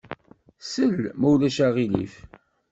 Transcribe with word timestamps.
Sel, 0.71 0.97
ma 1.19 1.27
ulac 1.33 1.57
aɣilif. 1.65 2.15